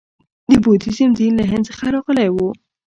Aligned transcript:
د 0.49 0.51
بودیزم 0.63 1.11
دین 1.17 1.33
له 1.39 1.45
هند 1.51 1.63
څخه 1.69 1.85
راغلی 1.95 2.29
و 2.31 2.37